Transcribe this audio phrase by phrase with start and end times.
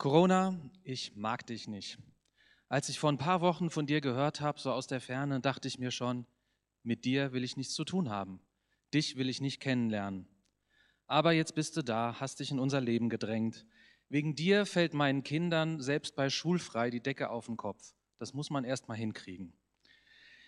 [0.00, 1.98] Corona, ich mag dich nicht.
[2.70, 5.68] Als ich vor ein paar Wochen von dir gehört habe, so aus der Ferne, dachte
[5.68, 6.24] ich mir schon,
[6.82, 8.40] mit dir will ich nichts zu tun haben.
[8.94, 10.26] Dich will ich nicht kennenlernen.
[11.06, 13.66] Aber jetzt bist du da, hast dich in unser Leben gedrängt.
[14.08, 17.92] Wegen dir fällt meinen Kindern selbst bei schulfrei die Decke auf den Kopf.
[18.16, 19.52] Das muss man erst mal hinkriegen.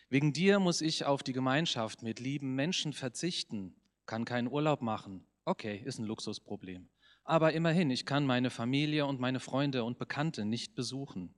[0.09, 3.77] Wegen dir muss ich auf die Gemeinschaft mit lieben Menschen verzichten,
[4.07, 5.27] kann keinen Urlaub machen.
[5.45, 6.89] Okay, ist ein Luxusproblem.
[7.25, 11.35] Aber immerhin, ich kann meine Familie und meine Freunde und Bekannte nicht besuchen.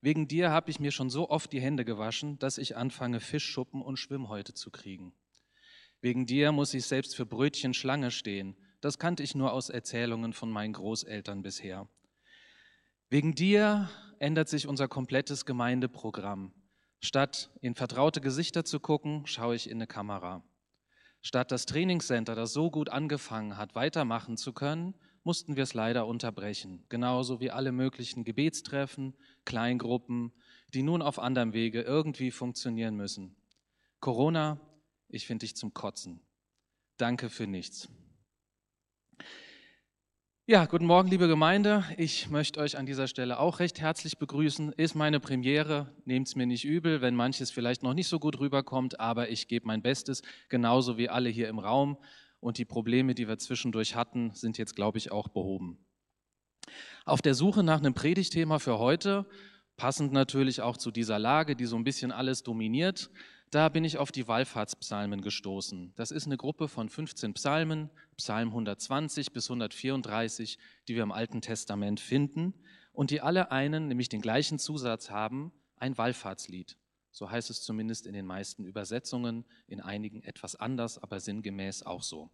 [0.00, 3.82] Wegen dir habe ich mir schon so oft die Hände gewaschen, dass ich anfange, Fischschuppen
[3.82, 5.14] und Schwimmhäute zu kriegen.
[6.00, 8.56] Wegen dir muss ich selbst für Brötchen Schlange stehen.
[8.80, 11.88] Das kannte ich nur aus Erzählungen von meinen Großeltern bisher.
[13.08, 16.52] Wegen dir ändert sich unser komplettes Gemeindeprogramm.
[17.00, 20.42] Statt in vertraute Gesichter zu gucken, schaue ich in eine Kamera.
[21.22, 24.94] Statt das Trainingscenter, das so gut angefangen hat, weitermachen zu können,
[25.26, 26.84] mussten wir es leider unterbrechen.
[26.88, 29.12] Genauso wie alle möglichen Gebetstreffen,
[29.44, 30.32] Kleingruppen,
[30.72, 33.34] die nun auf anderem Wege irgendwie funktionieren müssen.
[33.98, 34.60] Corona,
[35.08, 36.20] ich finde dich zum Kotzen.
[36.96, 37.88] Danke für nichts.
[40.46, 41.84] Ja, guten Morgen, liebe Gemeinde.
[41.96, 44.74] Ich möchte euch an dieser Stelle auch recht herzlich begrüßen.
[44.74, 48.38] Ist meine Premiere, nehmt es mir nicht übel, wenn manches vielleicht noch nicht so gut
[48.38, 51.98] rüberkommt, aber ich gebe mein Bestes, genauso wie alle hier im Raum
[52.40, 55.78] und die Probleme, die wir zwischendurch hatten, sind jetzt, glaube ich, auch behoben.
[57.04, 59.26] Auf der Suche nach einem Predigtthema für heute,
[59.76, 63.10] passend natürlich auch zu dieser Lage, die so ein bisschen alles dominiert,
[63.50, 65.92] da bin ich auf die Wallfahrtspsalmen gestoßen.
[65.94, 71.40] Das ist eine Gruppe von 15 Psalmen, Psalm 120 bis 134, die wir im Alten
[71.40, 72.54] Testament finden
[72.92, 76.76] und die alle einen, nämlich den gleichen Zusatz haben, ein Wallfahrtslied.
[77.16, 82.02] So heißt es zumindest in den meisten Übersetzungen, in einigen etwas anders, aber sinngemäß auch
[82.02, 82.28] so.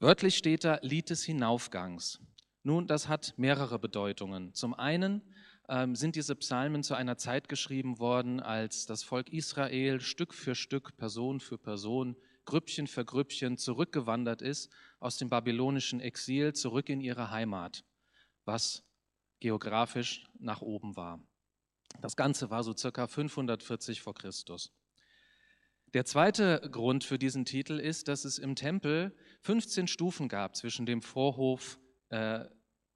[0.00, 2.20] Wörtlich steht da Lied des Hinaufgangs.
[2.62, 4.52] Nun, das hat mehrere Bedeutungen.
[4.52, 5.22] Zum einen
[5.70, 10.54] ähm, sind diese Psalmen zu einer Zeit geschrieben worden, als das Volk Israel Stück für
[10.54, 17.00] Stück, Person für Person, Grüppchen für Grüppchen zurückgewandert ist aus dem babylonischen Exil zurück in
[17.00, 17.82] ihre Heimat,
[18.44, 18.84] was
[19.40, 21.18] geografisch nach oben war.
[22.00, 24.72] Das Ganze war so circa 540 vor Christus.
[25.94, 30.86] Der zweite Grund für diesen Titel ist, dass es im Tempel 15 Stufen gab zwischen
[30.86, 31.78] dem Vorhof
[32.08, 32.44] äh,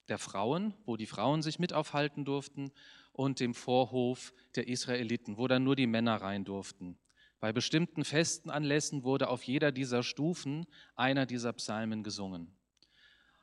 [0.08, 2.72] der Frauen, wo die Frauen sich mit aufhalten durften,
[3.12, 6.98] und dem Vorhof der Israeliten, wo dann nur die Männer rein durften.
[7.40, 12.57] Bei bestimmten festen Anlässen wurde auf jeder dieser Stufen einer dieser Psalmen gesungen.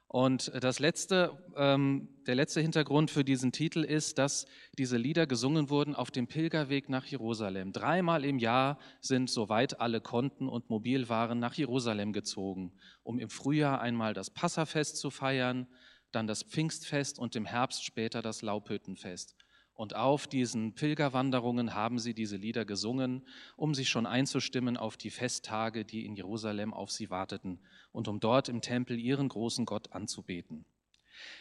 [0.07, 4.45] Und das letzte, ähm, der letzte Hintergrund für diesen Titel ist, dass
[4.77, 7.73] diese Lieder gesungen wurden auf dem Pilgerweg nach Jerusalem.
[7.73, 12.71] Dreimal im Jahr sind, soweit alle konnten und mobil waren, nach Jerusalem gezogen,
[13.03, 15.67] um im Frühjahr einmal das Passafest zu feiern,
[16.11, 19.35] dann das Pfingstfest und im Herbst später das Laubhüttenfest.
[19.75, 23.27] Und auf diesen Pilgerwanderungen haben sie diese Lieder gesungen,
[23.57, 27.59] um sich schon einzustimmen auf die Festtage, die in Jerusalem auf sie warteten
[27.91, 30.65] und um dort im Tempel ihren großen Gott anzubeten.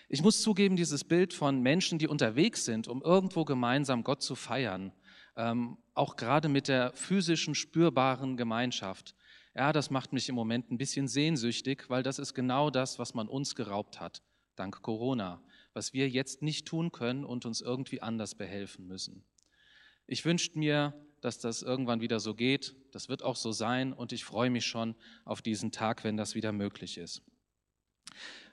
[0.09, 4.35] Ich muss zugeben, dieses Bild von Menschen, die unterwegs sind, um irgendwo gemeinsam Gott zu
[4.35, 4.93] feiern,
[5.37, 9.15] ähm, auch gerade mit der physischen, spürbaren Gemeinschaft,
[9.57, 13.15] ja, das macht mich im Moment ein bisschen sehnsüchtig, weil das ist genau das, was
[13.15, 14.23] man uns geraubt hat,
[14.57, 15.41] dank Corona
[15.75, 19.25] was wir jetzt nicht tun können und uns irgendwie anders behelfen müssen.
[20.07, 22.75] Ich wünsche mir, dass das irgendwann wieder so geht.
[22.93, 26.35] Das wird auch so sein und ich freue mich schon auf diesen Tag, wenn das
[26.35, 27.23] wieder möglich ist.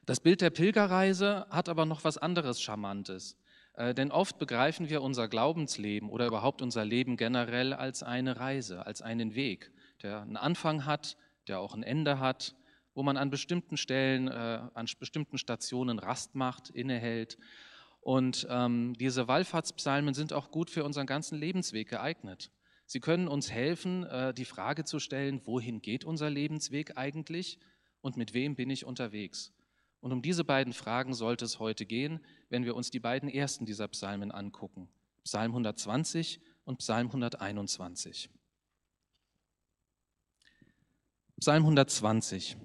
[0.05, 3.37] Das Bild der Pilgerreise hat aber noch was anderes Charmantes.
[3.73, 8.85] Äh, denn oft begreifen wir unser Glaubensleben oder überhaupt unser Leben generell als eine Reise,
[8.85, 9.71] als einen Weg,
[10.01, 11.17] der einen Anfang hat,
[11.47, 12.55] der auch ein Ende hat,
[12.93, 17.37] wo man an bestimmten Stellen, äh, an bestimmten Stationen Rast macht, innehält.
[18.01, 22.51] Und ähm, diese Wallfahrtspsalmen sind auch gut für unseren ganzen Lebensweg geeignet.
[22.85, 27.59] Sie können uns helfen, äh, die Frage zu stellen, wohin geht unser Lebensweg eigentlich
[28.01, 29.53] und mit wem bin ich unterwegs?
[30.01, 32.19] Und um diese beiden Fragen sollte es heute gehen,
[32.49, 34.89] wenn wir uns die beiden ersten dieser Psalmen angucken.
[35.23, 38.29] Psalm 120 und Psalm 121.
[41.39, 42.57] Psalm 120.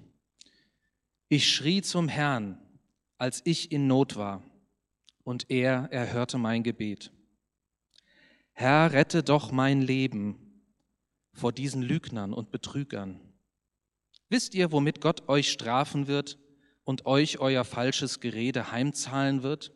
[1.29, 2.57] Ich schrie zum Herrn,
[3.17, 4.43] als ich in Not war,
[5.23, 7.11] und er erhörte mein Gebet.
[8.53, 10.63] Herr, rette doch mein Leben
[11.33, 13.19] vor diesen Lügnern und Betrügern.
[14.29, 16.39] Wisst ihr, womit Gott euch strafen wird
[16.85, 19.73] und euch euer falsches Gerede heimzahlen wird?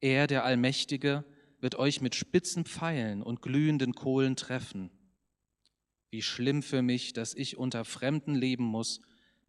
[0.00, 1.24] Er, der Allmächtige,
[1.60, 4.90] wird euch mit spitzen Pfeilen und glühenden Kohlen treffen.
[6.10, 9.02] Wie schlimm für mich, dass ich unter Fremden leben muss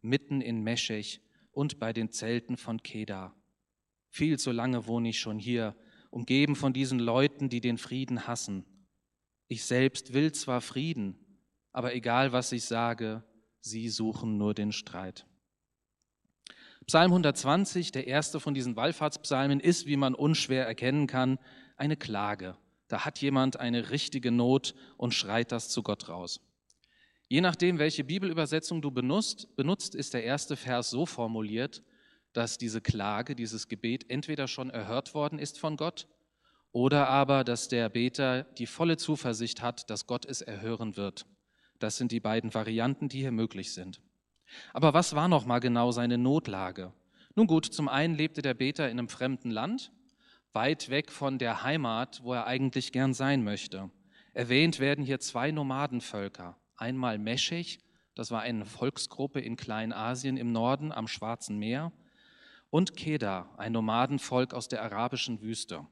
[0.04, 1.20] mitten in Meschech
[1.50, 3.34] und bei den Zelten von Kedar.
[4.08, 5.74] Viel zu lange wohne ich schon hier,
[6.10, 8.64] umgeben von diesen Leuten, die den Frieden hassen.
[9.48, 11.18] Ich selbst will zwar Frieden,
[11.72, 13.24] aber egal was ich sage,
[13.60, 15.26] sie suchen nur den Streit.
[16.86, 21.38] Psalm 120, der erste von diesen Wallfahrtspsalmen, ist, wie man unschwer erkennen kann,
[21.76, 22.56] eine Klage.
[22.88, 26.40] Da hat jemand eine richtige Not und schreit das zu Gott raus.
[27.28, 31.82] Je nachdem, welche Bibelübersetzung du benutzt, benutzt, ist der erste Vers so formuliert,
[32.32, 36.06] dass diese Klage, dieses Gebet entweder schon erhört worden ist von Gott
[36.72, 41.24] oder aber, dass der Beter die volle Zuversicht hat, dass Gott es erhören wird.
[41.78, 44.00] Das sind die beiden Varianten, die hier möglich sind.
[44.72, 46.92] Aber was war noch mal genau seine Notlage?
[47.36, 49.92] Nun gut, zum einen lebte der Beter in einem fremden Land,
[50.52, 53.90] weit weg von der Heimat, wo er eigentlich gern sein möchte.
[54.32, 56.56] Erwähnt werden hier zwei Nomadenvölker.
[56.76, 57.78] Einmal Meschech,
[58.14, 61.92] das war eine Volksgruppe in Kleinasien im Norden am Schwarzen Meer,
[62.70, 65.86] und Kedar, ein Nomadenvolk aus der arabischen Wüste.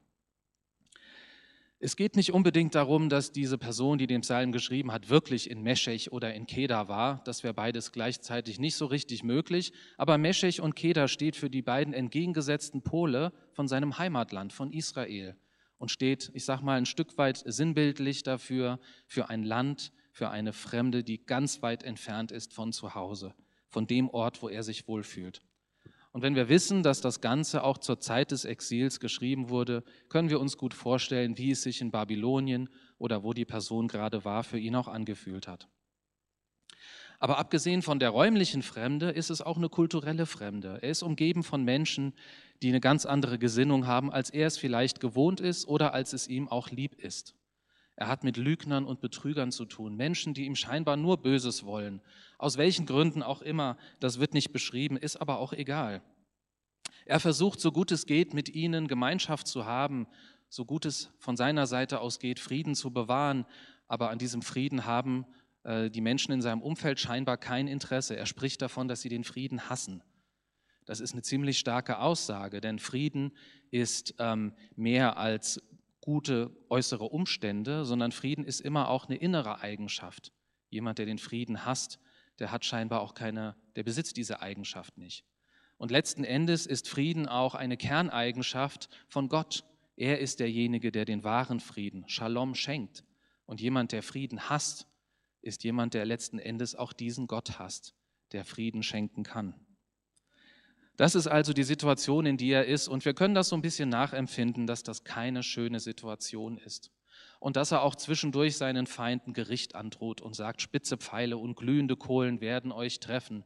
[1.79, 5.61] Es geht nicht unbedingt darum, dass diese Person, die den Psalm geschrieben hat, wirklich in
[5.63, 7.21] Meschech oder in Kedar war.
[7.25, 9.73] Das wäre beides gleichzeitig nicht so richtig möglich.
[9.97, 15.35] Aber Meschech und Kedar steht für die beiden entgegengesetzten Pole von seinem Heimatland, von Israel.
[15.77, 20.53] Und steht, ich sage mal, ein Stück weit sinnbildlich dafür, für ein Land, für eine
[20.53, 23.33] Fremde, die ganz weit entfernt ist von zu Hause,
[23.67, 25.41] von dem Ort, wo er sich wohlfühlt.
[26.11, 30.29] Und wenn wir wissen, dass das Ganze auch zur Zeit des Exils geschrieben wurde, können
[30.29, 32.69] wir uns gut vorstellen, wie es sich in Babylonien
[32.99, 35.67] oder wo die Person gerade war, für ihn auch angefühlt hat.
[37.17, 40.77] Aber abgesehen von der räumlichen Fremde ist es auch eine kulturelle Fremde.
[40.83, 42.13] Er ist umgeben von Menschen,
[42.61, 46.27] die eine ganz andere Gesinnung haben, als er es vielleicht gewohnt ist oder als es
[46.27, 47.33] ihm auch lieb ist.
[47.95, 52.01] Er hat mit Lügnern und Betrügern zu tun, Menschen, die ihm scheinbar nur Böses wollen.
[52.37, 56.01] Aus welchen Gründen auch immer, das wird nicht beschrieben, ist aber auch egal.
[57.05, 60.07] Er versucht, so gut es geht, mit ihnen Gemeinschaft zu haben,
[60.49, 63.45] so gut es von seiner Seite aus geht, Frieden zu bewahren.
[63.87, 65.25] Aber an diesem Frieden haben
[65.63, 68.15] äh, die Menschen in seinem Umfeld scheinbar kein Interesse.
[68.15, 70.01] Er spricht davon, dass sie den Frieden hassen.
[70.85, 73.31] Das ist eine ziemlich starke Aussage, denn Frieden
[73.71, 75.61] ist ähm, mehr als
[76.03, 80.33] gute äußere Umstände, sondern Frieden ist immer auch eine innere Eigenschaft.
[80.69, 81.97] Jemand, der den Frieden hasst,
[82.39, 85.23] der hat scheinbar auch keine, der besitzt diese Eigenschaft nicht.
[85.77, 89.63] Und letzten Endes ist Frieden auch eine Kerneigenschaft von Gott.
[89.95, 93.05] Er ist derjenige, der den wahren Frieden, Shalom, schenkt.
[93.45, 94.87] Und jemand, der Frieden hasst,
[95.41, 97.95] ist jemand, der letzten Endes auch diesen Gott hasst,
[98.33, 99.55] der Frieden schenken kann.
[100.95, 102.87] Das ist also die Situation, in die er ist.
[102.87, 106.91] Und wir können das so ein bisschen nachempfinden, dass das keine schöne Situation ist.
[107.39, 111.95] Und dass er auch zwischendurch seinen Feinden Gericht androht und sagt, spitze Pfeile und glühende
[111.95, 113.43] Kohlen werden euch treffen.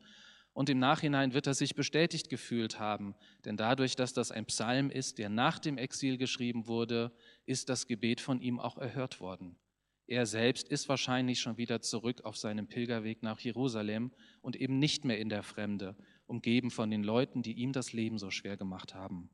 [0.53, 3.15] Und im Nachhinein wird er sich bestätigt gefühlt haben,
[3.45, 7.11] denn dadurch, dass das ein Psalm ist, der nach dem Exil geschrieben wurde,
[7.45, 9.59] ist das Gebet von ihm auch erhört worden.
[10.07, 14.11] Er selbst ist wahrscheinlich schon wieder zurück auf seinem Pilgerweg nach Jerusalem
[14.41, 15.95] und eben nicht mehr in der Fremde,
[16.27, 19.29] umgeben von den Leuten, die ihm das Leben so schwer gemacht haben.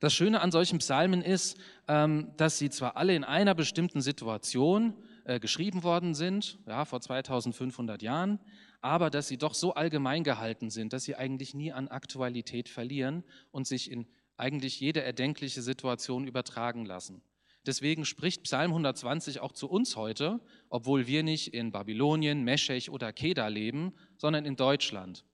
[0.00, 1.56] Das Schöne an solchen Psalmen ist,
[1.86, 4.94] ähm, dass sie zwar alle in einer bestimmten Situation
[5.24, 8.40] äh, geschrieben worden sind, ja, vor 2500 Jahren,
[8.80, 13.22] aber dass sie doch so allgemein gehalten sind, dass sie eigentlich nie an Aktualität verlieren
[13.52, 17.22] und sich in eigentlich jede erdenkliche Situation übertragen lassen.
[17.66, 23.12] Deswegen spricht Psalm 120 auch zu uns heute, obwohl wir nicht in Babylonien, Meschech oder
[23.12, 25.24] Keda leben, sondern in Deutschland.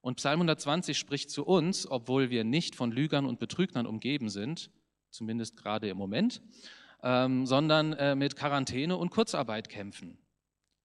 [0.00, 4.70] Und Psalm 120 spricht zu uns, obwohl wir nicht von Lügern und Betrügnern umgeben sind,
[5.10, 6.42] zumindest gerade im Moment,
[7.02, 10.18] ähm, sondern äh, mit Quarantäne und Kurzarbeit kämpfen.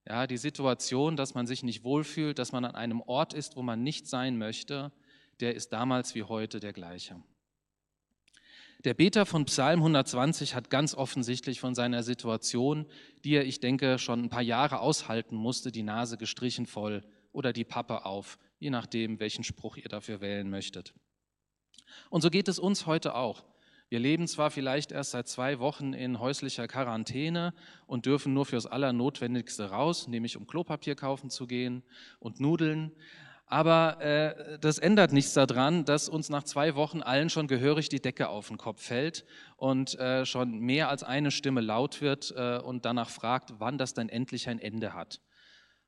[0.08, 3.62] Ja, die Situation, dass man sich nicht wohlfühlt, dass man an einem Ort ist, wo
[3.62, 4.92] man nicht sein möchte,
[5.40, 7.22] der ist damals wie heute der gleiche.
[8.86, 12.86] Der Beter von Psalm 120 hat ganz offensichtlich von seiner Situation,
[13.26, 17.52] die er, ich denke, schon ein paar Jahre aushalten musste, die Nase gestrichen voll oder
[17.52, 20.94] die Pappe auf, je nachdem, welchen Spruch ihr dafür wählen möchtet.
[22.10, 23.44] Und so geht es uns heute auch.
[23.90, 27.54] Wir leben zwar vielleicht erst seit zwei Wochen in häuslicher Quarantäne
[27.86, 31.84] und dürfen nur fürs Allernotwendigste raus, nämlich um Klopapier kaufen zu gehen
[32.20, 32.94] und Nudeln,
[33.50, 38.00] aber äh, das ändert nichts daran, dass uns nach zwei Wochen allen schon gehörig die
[38.00, 39.26] Decke auf den Kopf fällt
[39.58, 43.96] und äh, schon mehr als eine Stimme laut wird äh, und danach fragt, wann das
[43.96, 45.20] denn endlich ein Ende hat.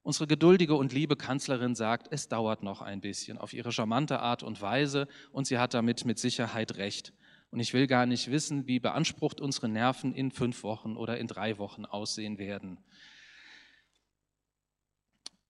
[0.01, 4.41] Unsere geduldige und liebe Kanzlerin sagt, es dauert noch ein bisschen auf ihre charmante Art
[4.41, 7.13] und Weise und sie hat damit mit Sicherheit recht.
[7.51, 11.27] Und ich will gar nicht wissen, wie beansprucht unsere Nerven in fünf Wochen oder in
[11.27, 12.79] drei Wochen aussehen werden.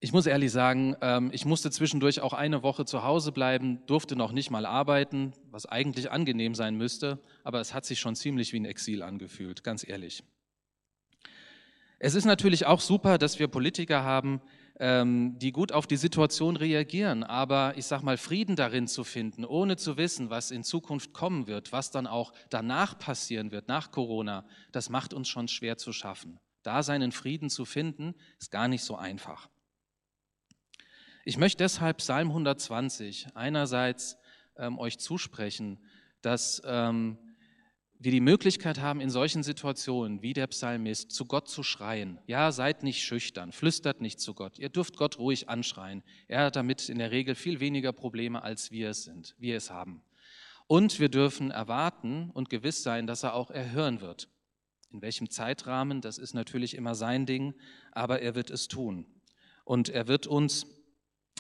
[0.04, 4.16] Ich muss ehrlich sagen, ähm, ich musste zwischendurch auch eine Woche zu Hause bleiben, durfte
[4.16, 8.52] noch nicht mal arbeiten, was eigentlich angenehm sein müsste, aber es hat sich schon ziemlich
[8.52, 10.24] wie ein Exil angefühlt, ganz ehrlich.
[12.00, 14.42] Es ist natürlich auch super, dass wir Politiker haben,
[14.80, 19.46] ähm, die gut auf die Situation reagieren, aber ich sage mal, Frieden darin zu finden,
[19.46, 23.92] ohne zu wissen, was in Zukunft kommen wird, was dann auch danach passieren wird, nach
[23.92, 26.40] Corona, das macht uns schon schwer zu schaffen.
[26.64, 29.48] Da seinen Frieden zu finden, ist gar nicht so einfach.
[31.24, 34.18] Ich möchte deshalb Psalm 120 einerseits
[34.58, 35.78] ähm, euch zusprechen,
[36.24, 37.20] dass ähm,
[38.00, 42.18] wir die Möglichkeit haben, in solchen Situationen wie der Psalmist zu Gott zu schreien.
[42.26, 44.58] Ja, seid nicht schüchtern, flüstert nicht zu Gott.
[44.58, 46.02] Ihr dürft Gott ruhig anschreien.
[46.28, 49.70] Er hat damit in der Regel viel weniger Probleme, als wir es sind, wir es
[49.70, 50.02] haben.
[50.66, 54.28] Und wir dürfen erwarten und gewiss sein, dass er auch erhören wird.
[54.90, 57.54] In welchem Zeitrahmen, das ist natürlich immer sein Ding,
[57.92, 59.06] aber er wird es tun.
[59.64, 60.66] Und er wird uns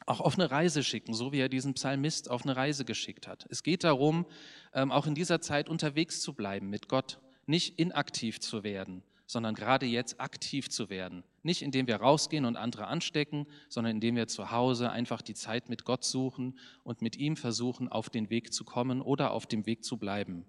[0.06, 3.46] auch auf eine Reise schicken, so wie er diesen Psalmist auf eine Reise geschickt hat.
[3.50, 4.26] Es geht darum,
[4.74, 9.56] ähm, auch in dieser Zeit unterwegs zu bleiben mit Gott, nicht inaktiv zu werden, sondern
[9.56, 11.24] gerade jetzt aktiv zu werden.
[11.44, 15.70] Nicht indem wir rausgehen und andere anstecken, sondern indem wir zu Hause einfach die Zeit
[15.70, 19.66] mit Gott suchen und mit ihm versuchen, auf den Weg zu kommen oder auf dem
[19.66, 20.46] Weg zu bleiben.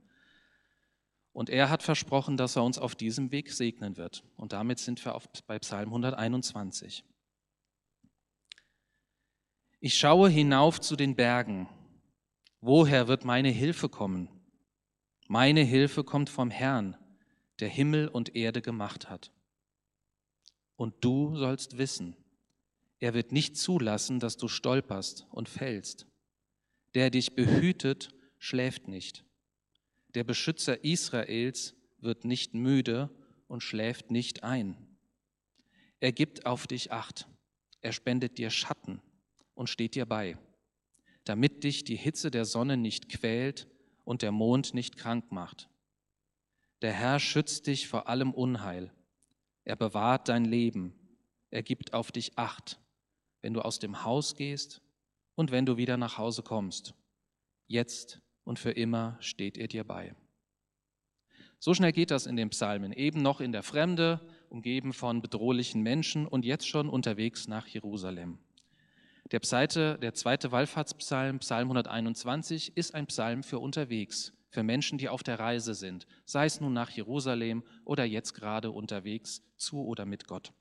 [1.33, 4.23] Und er hat versprochen, dass er uns auf diesem Weg segnen wird.
[4.37, 7.05] Und damit sind wir bei Psalm 121.
[9.85, 11.69] Ich schaue hinauf zu den Bergen.
[12.61, 14.29] Woher wird meine Hilfe kommen?
[15.27, 16.97] Meine Hilfe kommt vom Herrn,
[17.59, 19.33] der Himmel und Erde gemacht hat.
[20.77, 22.17] Und du sollst wissen,
[23.01, 26.07] er wird nicht zulassen, dass du stolperst und fällst.
[26.95, 29.25] Der dich behütet, schläft nicht.
[30.15, 33.11] Der Beschützer Israels wird nicht müde
[33.49, 34.77] und schläft nicht ein.
[35.99, 37.27] Er gibt auf dich acht.
[37.81, 39.03] Er spendet dir Schatten
[39.55, 40.37] und steht dir bei,
[41.25, 43.69] damit dich die Hitze der Sonne nicht quält
[44.05, 45.69] und der Mond nicht krank macht.
[46.83, 48.93] Der Herr schützt dich vor allem Unheil.
[49.65, 50.95] Er bewahrt dein Leben.
[51.51, 52.81] Er gibt auf dich Acht,
[53.41, 54.83] wenn du aus dem Haus gehst
[55.35, 56.95] und wenn du wieder nach Hause kommst.
[57.69, 60.15] Jetzt und für immer steht er dir bei.
[61.61, 65.81] So schnell geht das in den Psalmen, eben noch in der Fremde, umgeben von bedrohlichen
[65.81, 68.39] Menschen und jetzt schon unterwegs nach Jerusalem.
[69.33, 75.09] Der, Pseite, der zweite Wallfahrtspsalm, Psalm 121, ist ein Psalm für unterwegs, für Menschen, die
[75.09, 80.05] auf der Reise sind, sei es nun nach Jerusalem oder jetzt gerade unterwegs zu oder
[80.05, 80.53] mit Gott.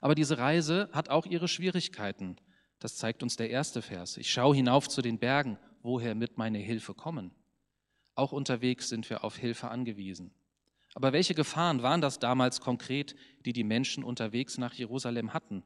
[0.00, 2.36] Aber diese Reise hat auch ihre Schwierigkeiten.
[2.78, 4.16] Das zeigt uns der erste Vers.
[4.16, 7.30] Ich schaue hinauf zu den Bergen, woher wird meine Hilfe kommen?
[8.14, 10.32] Auch unterwegs sind wir auf Hilfe angewiesen.
[10.94, 13.14] Aber welche Gefahren waren das damals konkret,
[13.44, 15.62] die die Menschen unterwegs nach Jerusalem hatten?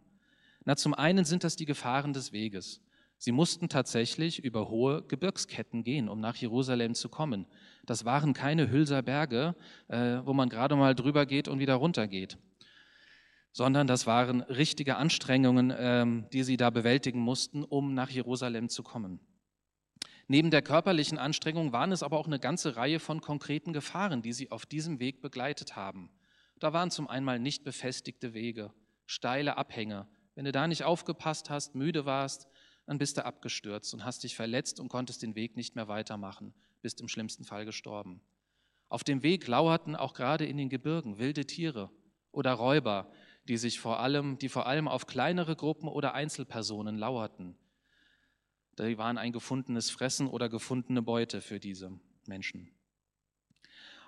[0.64, 2.80] Na, zum einen sind das die Gefahren des Weges.
[3.18, 7.46] Sie mussten tatsächlich über hohe Gebirgsketten gehen, um nach Jerusalem zu kommen.
[7.86, 9.54] Das waren keine Hülser Berge,
[9.88, 12.38] äh, wo man gerade mal drüber geht und wieder runter geht,
[13.52, 18.82] sondern das waren richtige Anstrengungen, ähm, die sie da bewältigen mussten, um nach Jerusalem zu
[18.82, 19.20] kommen.
[20.26, 24.32] Neben der körperlichen Anstrengung waren es aber auch eine ganze Reihe von konkreten Gefahren, die
[24.32, 26.10] sie auf diesem Weg begleitet haben.
[26.58, 28.72] Da waren zum einen nicht befestigte Wege,
[29.06, 32.48] steile Abhänge, wenn du da nicht aufgepasst hast, müde warst,
[32.86, 36.54] dann bist du abgestürzt und hast dich verletzt und konntest den Weg nicht mehr weitermachen,
[36.82, 38.20] bist im schlimmsten Fall gestorben.
[38.88, 41.90] Auf dem Weg lauerten auch gerade in den Gebirgen wilde Tiere
[42.30, 43.10] oder Räuber,
[43.48, 47.56] die sich vor allem, die vor allem auf kleinere Gruppen oder Einzelpersonen lauerten.
[48.78, 51.92] Die waren ein gefundenes Fressen oder gefundene Beute für diese
[52.26, 52.73] Menschen.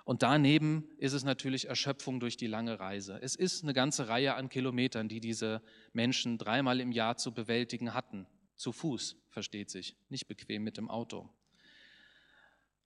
[0.07, 3.19] Und daneben ist es natürlich Erschöpfung durch die lange Reise.
[3.21, 5.61] Es ist eine ganze Reihe an Kilometern, die diese
[5.91, 8.25] Menschen dreimal im Jahr zu bewältigen hatten.
[8.55, 11.29] Zu Fuß, versteht sich, nicht bequem mit dem Auto.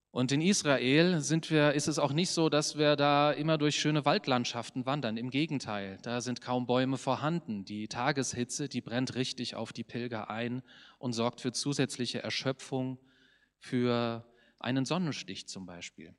[0.10, 3.80] Und in Israel sind wir, ist es auch nicht so, dass wir da immer durch
[3.80, 5.16] schöne Waldlandschaften wandern.
[5.16, 7.66] Im Gegenteil, da sind kaum Bäume vorhanden.
[7.66, 10.63] Die Tageshitze, die brennt richtig auf die Pilger ein
[10.98, 12.98] und sorgt für zusätzliche Erschöpfung,
[13.60, 14.25] für
[14.58, 16.16] einen Sonnenstich zum Beispiel.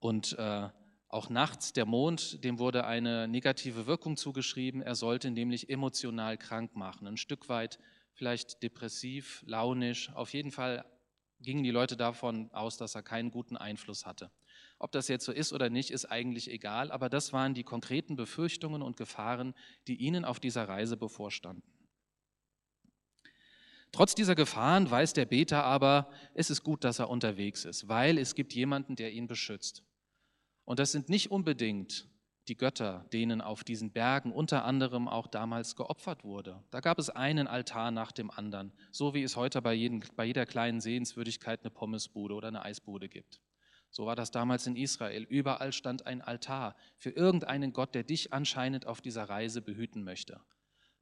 [0.00, 0.68] Und äh,
[1.08, 4.82] auch nachts der Mond, dem wurde eine negative Wirkung zugeschrieben.
[4.82, 7.78] Er sollte nämlich emotional krank machen, ein Stück weit
[8.12, 10.10] vielleicht depressiv, launisch.
[10.14, 10.84] Auf jeden Fall
[11.40, 14.30] gingen die Leute davon aus, dass er keinen guten Einfluss hatte.
[14.78, 18.16] Ob das jetzt so ist oder nicht, ist eigentlich egal, aber das waren die konkreten
[18.16, 19.54] Befürchtungen und Gefahren,
[19.86, 21.62] die ihnen auf dieser Reise bevorstanden.
[23.92, 28.18] Trotz dieser Gefahren weiß der Beter aber, es ist gut, dass er unterwegs ist, weil
[28.18, 29.82] es gibt jemanden, der ihn beschützt.
[30.68, 32.06] Und das sind nicht unbedingt
[32.46, 36.62] die Götter, denen auf diesen Bergen unter anderem auch damals geopfert wurde.
[36.70, 40.26] Da gab es einen Altar nach dem anderen, so wie es heute bei, jedem, bei
[40.26, 43.40] jeder kleinen Sehenswürdigkeit eine Pommesbude oder eine Eisbude gibt.
[43.88, 45.22] So war das damals in Israel.
[45.22, 50.38] Überall stand ein Altar für irgendeinen Gott, der dich anscheinend auf dieser Reise behüten möchte.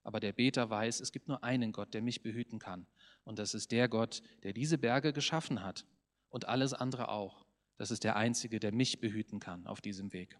[0.04, 2.86] Aber der Beter weiß, es gibt nur einen Gott, der mich behüten kann.
[3.24, 5.84] Und das ist der Gott, der diese Berge geschaffen hat
[6.28, 7.45] und alles andere auch.
[7.76, 10.38] Das ist der Einzige, der mich behüten kann auf diesem Weg.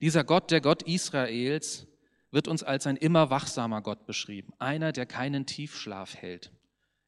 [0.00, 1.86] Dieser Gott, der Gott Israels,
[2.32, 6.50] wird uns als ein immer wachsamer Gott beschrieben, einer, der keinen Tiefschlaf hält.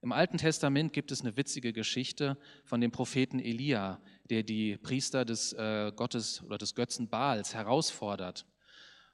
[0.01, 5.25] Im Alten Testament gibt es eine witzige Geschichte von dem Propheten Elia, der die Priester
[5.25, 8.47] des äh, Gottes oder des Götzen Baals herausfordert.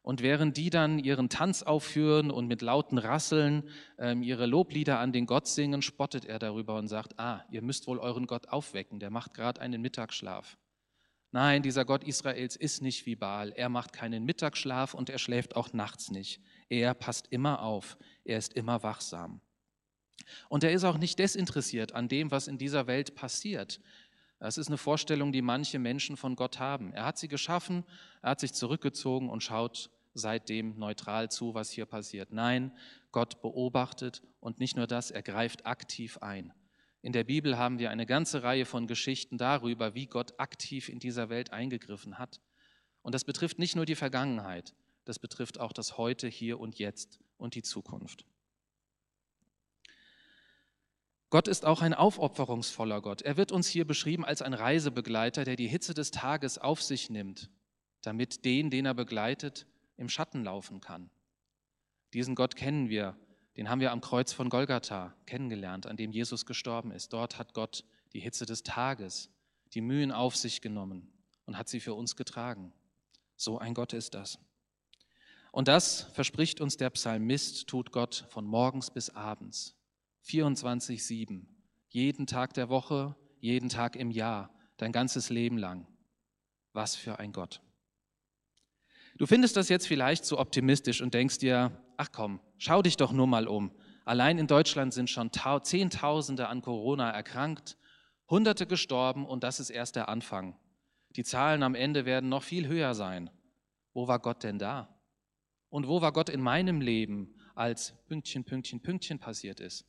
[0.02, 5.12] Und während die dann ihren Tanz aufführen und mit lauten Rasseln ähm, ihre Loblieder an
[5.12, 8.98] den Gott singen, spottet er darüber und sagt, ah, ihr müsst wohl euren Gott aufwecken,
[8.98, 10.56] der macht gerade einen Mittagsschlaf.
[11.32, 13.52] Nein, dieser Gott Israels ist nicht wie Baal.
[13.54, 16.40] Er macht keinen Mittagsschlaf und er schläft auch nachts nicht.
[16.68, 17.96] Er passt immer auf.
[18.24, 19.40] Er ist immer wachsam.
[20.48, 23.80] Und er ist auch nicht desinteressiert an dem, was in dieser Welt passiert.
[24.40, 26.92] Das ist eine Vorstellung, die manche Menschen von Gott haben.
[26.94, 27.84] Er hat sie geschaffen,
[28.22, 32.32] er hat sich zurückgezogen und schaut seitdem neutral zu, was hier passiert.
[32.32, 32.72] Nein,
[33.12, 36.52] Gott beobachtet und nicht nur das, er greift aktiv ein.
[37.02, 40.98] In der Bibel haben wir eine ganze Reihe von Geschichten darüber, wie Gott aktiv in
[40.98, 42.40] dieser Welt eingegriffen hat.
[43.02, 47.18] Und das betrifft nicht nur die Vergangenheit, das betrifft auch das Heute, hier und jetzt
[47.36, 48.24] und die Zukunft.
[51.30, 53.22] Gott ist auch ein aufopferungsvoller Gott.
[53.22, 57.08] Er wird uns hier beschrieben als ein Reisebegleiter, der die Hitze des Tages auf sich
[57.08, 57.50] nimmt,
[58.02, 61.08] damit den, den er begleitet, im Schatten laufen kann.
[62.14, 63.16] Diesen Gott kennen wir,
[63.56, 67.12] den haben wir am Kreuz von Golgatha kennengelernt, an dem Jesus gestorben ist.
[67.12, 69.30] Dort hat Gott die Hitze des Tages,
[69.72, 71.12] die Mühen auf sich genommen
[71.46, 72.72] und hat sie für uns getragen.
[73.36, 74.40] So ein Gott ist das.
[75.52, 79.76] Und das verspricht uns der Psalmist, tut Gott von morgens bis abends.
[80.26, 81.46] 24-7,
[81.88, 85.86] jeden Tag der Woche, jeden Tag im Jahr, dein ganzes Leben lang.
[86.72, 87.60] Was für ein Gott.
[89.16, 93.12] Du findest das jetzt vielleicht zu optimistisch und denkst dir, ach komm, schau dich doch
[93.12, 93.72] nur mal um.
[94.04, 95.30] Allein in Deutschland sind schon
[95.62, 97.76] Zehntausende an Corona erkrankt,
[98.28, 100.56] Hunderte gestorben und das ist erst der Anfang.
[101.16, 103.28] Die Zahlen am Ende werden noch viel höher sein.
[103.92, 105.00] Wo war Gott denn da?
[105.68, 109.84] Und wo war Gott in meinem Leben, als Pünktchen, Pünktchen, Pünktchen passiert ist?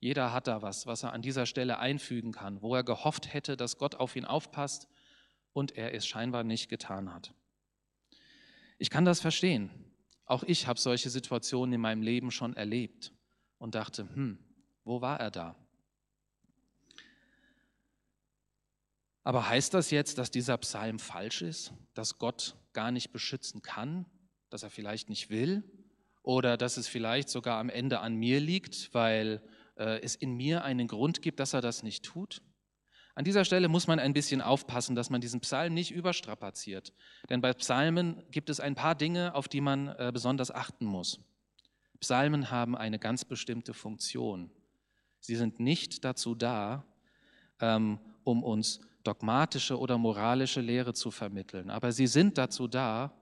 [0.00, 3.56] Jeder hat da was, was er an dieser Stelle einfügen kann, wo er gehofft hätte,
[3.56, 4.88] dass Gott auf ihn aufpasst
[5.52, 7.34] und er es scheinbar nicht getan hat.
[8.78, 9.70] Ich kann das verstehen.
[10.24, 13.12] Auch ich habe solche Situationen in meinem Leben schon erlebt
[13.58, 14.38] und dachte, hm,
[14.84, 15.56] wo war er da?
[19.24, 24.06] Aber heißt das jetzt, dass dieser Psalm falsch ist, dass Gott gar nicht beschützen kann,
[24.48, 25.64] dass er vielleicht nicht will
[26.22, 29.42] oder dass es vielleicht sogar am Ende an mir liegt, weil
[29.78, 32.42] äh, es in mir einen Grund gibt, dass er das nicht tut?
[33.14, 36.92] An dieser Stelle muss man ein bisschen aufpassen, dass man diesen Psalm nicht überstrapaziert.
[37.30, 41.18] Denn bei Psalmen gibt es ein paar Dinge, auf die man äh, besonders achten muss.
[41.98, 44.50] Psalmen haben eine ganz bestimmte Funktion.
[45.20, 46.84] Sie sind nicht dazu da,
[47.60, 53.12] ähm, um uns dogmatische oder moralische Lehre zu vermitteln, aber sie sind dazu da,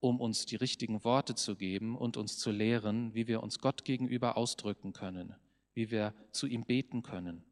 [0.00, 3.84] um uns die richtigen Worte zu geben und uns zu lehren, wie wir uns Gott
[3.84, 5.34] gegenüber ausdrücken können,
[5.78, 7.44] wie wir zu ihm beten können.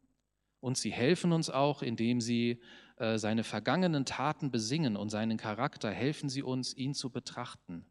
[0.59, 2.61] Und sie helfen uns auch, indem sie
[2.97, 7.85] äh, seine vergangenen Taten besingen und seinen Charakter, helfen sie uns, ihn zu betrachten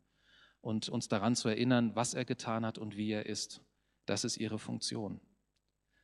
[0.61, 3.62] und uns daran zu erinnern, was er getan hat und wie er ist.
[4.05, 5.20] Das ist ihre Funktion.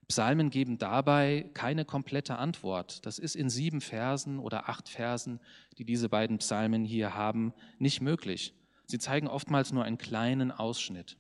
[0.09, 3.05] Psalmen geben dabei keine komplette Antwort.
[3.05, 5.41] Das ist in sieben Versen oder acht Versen,
[5.77, 8.55] die diese beiden Psalmen hier haben, nicht möglich.
[8.87, 11.19] Sie zeigen oftmals nur einen kleinen Ausschnitt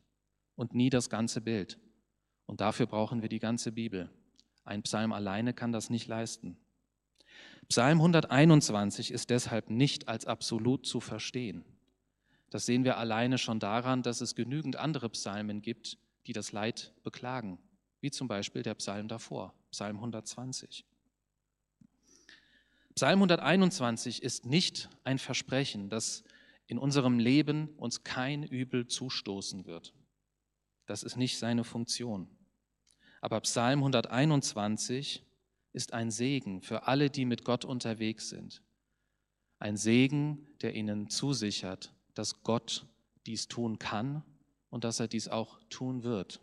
[0.55, 1.79] und nie das ganze Bild.
[2.53, 4.11] Und dafür brauchen wir die ganze Bibel.
[4.67, 6.59] Ein Psalm alleine kann das nicht leisten.
[7.71, 11.65] Psalm 121 ist deshalb nicht als absolut zu verstehen.
[12.51, 16.93] Das sehen wir alleine schon daran, dass es genügend andere Psalmen gibt, die das Leid
[17.03, 17.59] beklagen,
[18.03, 20.85] wie zum Beispiel der Psalm davor, Psalm 120.
[22.95, 26.23] Psalm 121 ist nicht ein Versprechen, dass
[26.67, 29.95] in unserem Leben uns kein Übel zustoßen wird.
[30.85, 32.29] Das ist nicht seine Funktion.
[33.23, 35.25] Aber Psalm 121
[35.73, 38.63] ist ein Segen für alle, die mit Gott unterwegs sind.
[39.59, 42.85] Ein Segen, der ihnen zusichert, dass Gott
[43.25, 44.25] dies tun kann
[44.71, 46.41] und dass er dies auch tun wird.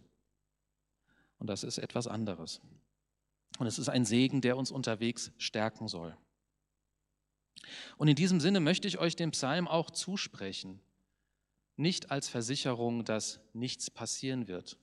[1.38, 2.62] Und das ist etwas anderes.
[3.60, 6.16] Und es ist ein Segen, der uns unterwegs stärken soll.
[7.98, 10.80] Und in diesem Sinne möchte ich euch den Psalm auch zusprechen.
[11.76, 14.78] Nicht als Versicherung, dass nichts passieren wird,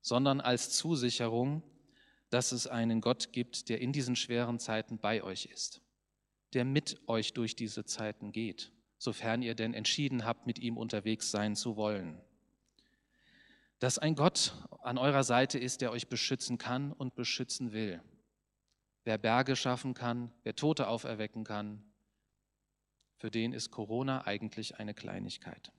[0.00, 1.62] sondern als Zusicherung,
[2.30, 5.80] dass es einen Gott gibt, der in diesen schweren Zeiten bei euch ist,
[6.54, 11.30] der mit euch durch diese Zeiten geht, sofern ihr denn entschieden habt, mit ihm unterwegs
[11.30, 12.20] sein zu wollen.
[13.78, 18.02] Dass ein Gott an eurer Seite ist, der euch beschützen kann und beschützen will.
[19.04, 21.84] Wer Berge schaffen kann, wer Tote auferwecken kann,
[23.16, 25.72] für den ist Corona eigentlich eine Kleinigkeit.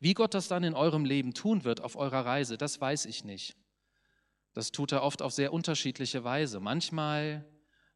[0.00, 3.24] Wie Gott das dann in eurem Leben tun wird auf eurer Reise, das weiß ich
[3.24, 3.56] nicht.
[4.52, 6.60] Das tut er oft auf sehr unterschiedliche Weise.
[6.60, 7.46] Manchmal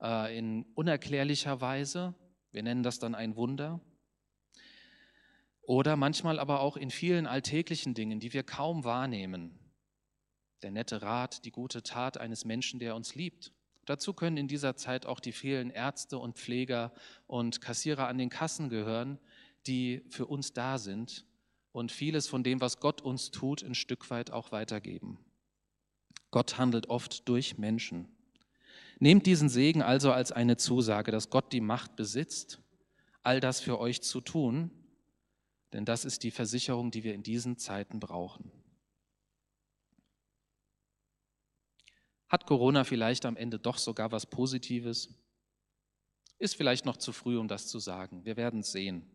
[0.00, 2.14] äh, in unerklärlicher Weise.
[2.50, 3.80] Wir nennen das dann ein Wunder.
[5.62, 9.58] Oder manchmal aber auch in vielen alltäglichen Dingen, die wir kaum wahrnehmen.
[10.62, 13.52] Der nette Rat, die gute Tat eines Menschen, der uns liebt.
[13.84, 16.92] Dazu können in dieser Zeit auch die vielen Ärzte und Pfleger
[17.26, 19.18] und Kassierer an den Kassen gehören,
[19.66, 21.24] die für uns da sind
[21.72, 25.18] und vieles von dem, was Gott uns tut, ein Stück weit auch weitergeben.
[26.30, 28.08] Gott handelt oft durch Menschen.
[28.98, 32.60] Nehmt diesen Segen also als eine Zusage, dass Gott die Macht besitzt,
[33.22, 34.70] all das für euch zu tun,
[35.72, 38.50] denn das ist die Versicherung, die wir in diesen Zeiten brauchen.
[42.28, 45.14] Hat Corona vielleicht am Ende doch sogar was Positives?
[46.38, 48.24] Ist vielleicht noch zu früh, um das zu sagen.
[48.24, 49.11] Wir werden es sehen.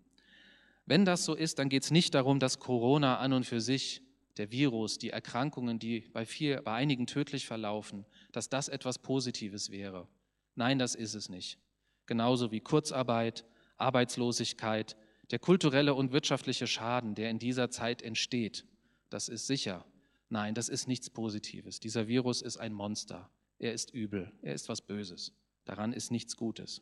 [0.88, 4.02] Wenn das so ist, dann geht es nicht darum, dass Corona an und für sich,
[4.38, 9.70] der Virus, die Erkrankungen, die bei, viel, bei einigen tödlich verlaufen, dass das etwas Positives
[9.70, 10.08] wäre.
[10.56, 11.60] Nein, das ist es nicht.
[12.06, 13.46] Genauso wie Kurzarbeit,
[13.76, 14.96] Arbeitslosigkeit,
[15.32, 18.66] der kulturelle und wirtschaftliche Schaden, der in dieser Zeit entsteht,
[19.10, 19.86] das ist sicher.
[20.30, 21.82] Nein, das ist nichts Positives.
[21.82, 23.30] Dieser Virus ist ein Monster.
[23.60, 24.32] Er ist übel.
[24.42, 25.34] Er ist was Böses.
[25.66, 26.82] Daran ist nichts Gutes.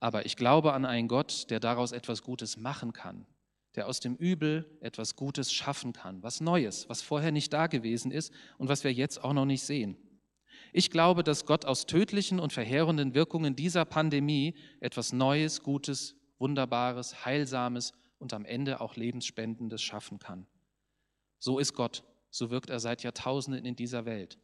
[0.00, 3.26] Aber ich glaube an einen Gott, der daraus etwas Gutes machen kann,
[3.74, 8.10] der aus dem Übel etwas Gutes schaffen kann, was Neues, was vorher nicht da gewesen
[8.10, 9.96] ist und was wir jetzt auch noch nicht sehen.
[10.72, 17.24] Ich glaube, dass Gott aus tödlichen und verheerenden Wirkungen dieser Pandemie etwas Neues, Gutes, Wunderbares,
[17.24, 20.46] Heilsames und am Ende auch Lebensspendendes schaffen kann.
[21.38, 22.02] So ist Gott
[22.36, 24.38] so wirkt er seit Jahrtausenden in dieser Welt.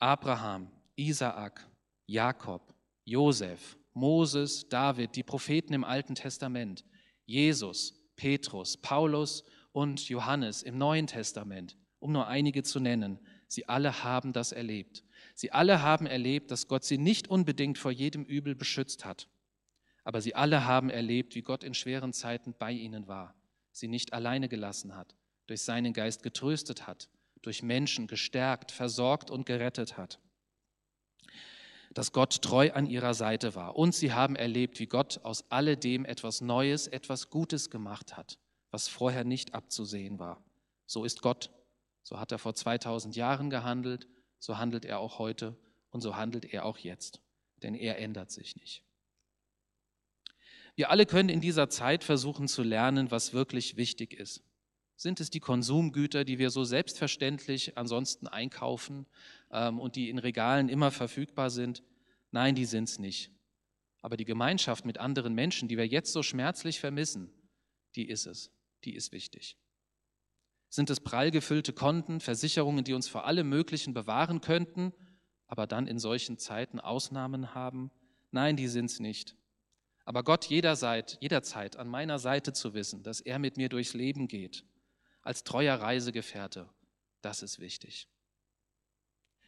[0.00, 1.64] Abraham, Isaak,
[2.06, 6.84] Jakob, Josef, Moses, David, die Propheten im Alten Testament,
[7.26, 14.02] Jesus, Petrus, Paulus und Johannes im Neuen Testament, um nur einige zu nennen, sie alle
[14.04, 15.04] haben das erlebt.
[15.34, 19.28] Sie alle haben erlebt, dass Gott sie nicht unbedingt vor jedem Übel beschützt hat,
[20.04, 23.34] aber sie alle haben erlebt, wie Gott in schweren Zeiten bei ihnen war,
[23.70, 25.14] sie nicht alleine gelassen hat,
[25.46, 27.08] durch seinen Geist getröstet hat,
[27.40, 30.20] durch Menschen gestärkt, versorgt und gerettet hat.
[31.94, 33.76] Dass Gott treu an ihrer Seite war.
[33.76, 38.38] Und sie haben erlebt, wie Gott aus alledem etwas Neues, etwas Gutes gemacht hat,
[38.70, 40.42] was vorher nicht abzusehen war.
[40.86, 41.50] So ist Gott.
[42.02, 45.56] So hat er vor 2000 Jahren gehandelt, so handelt er auch heute
[45.90, 47.20] und so handelt er auch jetzt.
[47.62, 48.82] Denn er ändert sich nicht.
[50.74, 54.42] Wir alle können in dieser Zeit versuchen zu lernen, was wirklich wichtig ist.
[54.96, 59.06] Sind es die Konsumgüter, die wir so selbstverständlich ansonsten einkaufen
[59.52, 61.82] ähm, und die in Regalen immer verfügbar sind?
[62.30, 63.30] Nein, die sind es nicht.
[64.00, 67.32] Aber die Gemeinschaft mit anderen Menschen, die wir jetzt so schmerzlich vermissen,
[67.94, 68.50] die ist es.
[68.84, 69.56] Die ist wichtig.
[70.68, 74.92] Sind es prall gefüllte Konten, Versicherungen, die uns vor allem Möglichen bewahren könnten,
[75.46, 77.90] aber dann in solchen Zeiten Ausnahmen haben?
[78.30, 79.36] Nein, die sind es nicht.
[80.04, 84.26] Aber Gott jederzeit, jederzeit an meiner Seite zu wissen, dass er mit mir durchs Leben
[84.26, 84.64] geht
[85.22, 86.68] als treuer Reisegefährte,
[87.22, 88.08] das ist wichtig.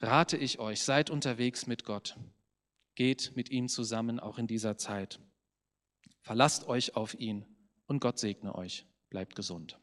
[0.00, 2.16] rate ich euch, seid unterwegs mit Gott.
[2.96, 5.20] Geht mit ihm zusammen auch in dieser Zeit.
[6.22, 7.46] Verlasst euch auf ihn
[7.86, 8.88] und Gott segne euch.
[9.08, 9.78] Bleibt gesund.